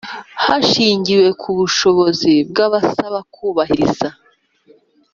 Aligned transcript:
hashingiwe 0.45 1.27
ku 1.41 1.49
bushobozi 1.59 2.31
bw 2.49 2.57
abasaba 2.67 3.19
kubahiriza 3.33 4.07